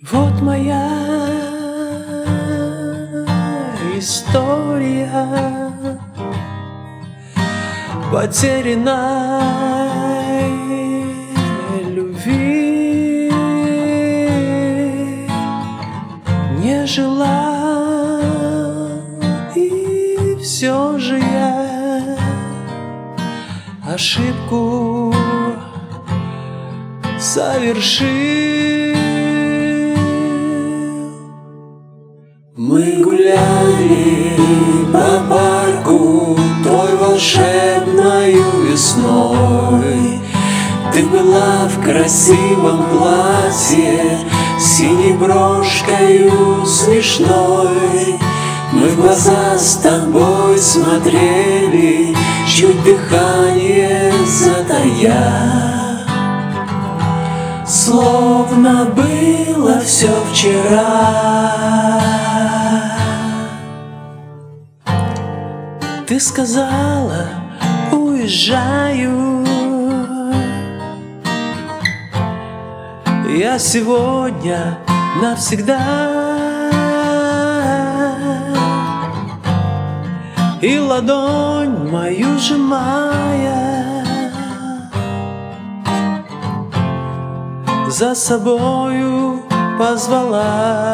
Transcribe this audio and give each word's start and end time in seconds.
Вот 0.00 0.40
моя 0.40 0.88
история 3.96 5.10
потерянной 8.12 8.94
любви. 11.96 13.32
Не 16.60 16.86
жила, 16.86 18.20
и 19.56 20.36
все 20.40 20.96
же 21.00 21.18
я 21.18 22.16
ошибку 23.84 25.12
совершил. 27.18 28.87
Мы 32.60 33.00
гуляли 33.04 34.36
по 34.92 35.22
парку 35.32 36.36
той 36.64 36.96
волшебною 36.96 38.42
весной. 38.68 40.20
Ты 40.92 41.04
была 41.06 41.68
в 41.68 41.80
красивом 41.84 42.82
платье 42.90 44.18
Синей 44.58 45.12
брошкою 45.12 46.66
смешной. 46.66 48.18
Мы 48.72 48.88
в 48.88 48.96
глаза 49.02 49.56
с 49.56 49.76
тобой 49.76 50.58
смотрели 50.58 52.12
Чуть 52.48 52.82
дыхание 52.82 54.12
затая. 54.26 56.04
Словно 57.64 58.84
было 58.96 59.78
все 59.78 60.10
вчера 60.32 62.07
Ты 66.08 66.18
сказала, 66.20 67.26
уезжаю. 67.92 69.44
Я 73.28 73.58
сегодня 73.58 74.78
навсегда. 75.20 75.78
И 80.62 80.78
ладонь 80.78 81.90
мою 81.90 82.38
сжимая 82.38 84.04
За 87.88 88.14
собою 88.14 89.42
позвала 89.78 90.87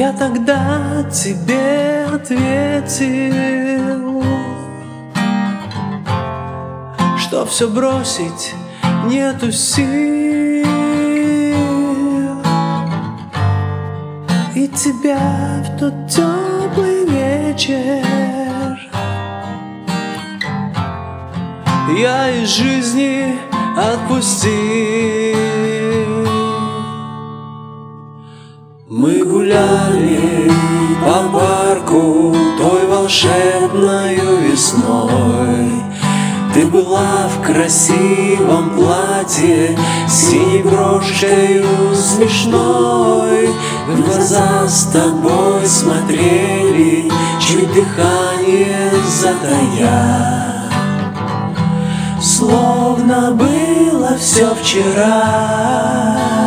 Я 0.00 0.12
тогда 0.14 1.04
тебе 1.12 2.06
ответил, 2.06 3.04
Что 7.18 7.44
все 7.44 7.68
бросить 7.68 8.54
нету 9.04 9.52
сил, 9.52 9.84
И 14.54 14.68
тебя 14.68 15.62
в 15.66 15.78
тот 15.78 15.92
теплый 16.08 17.04
вечер 17.04 18.02
Я 21.98 22.30
из 22.30 22.48
жизни 22.48 23.36
отпустил. 23.76 25.60
Мы 28.88 29.24
гуляли 29.24 29.89
Ты 36.60 36.66
была 36.66 37.26
в 37.26 37.40
красивом 37.42 38.76
платье 38.76 39.78
Синей 40.06 40.62
брошкою 40.62 41.64
смешной. 41.94 43.48
В 43.88 44.02
глаза 44.02 44.68
с 44.68 44.84
тобой 44.92 45.66
смотрели 45.66 47.10
Чуть 47.40 47.72
дыхание 47.72 48.92
затая. 49.08 50.68
Словно 52.20 53.30
было 53.30 54.14
все 54.18 54.54
вчера 54.54 56.39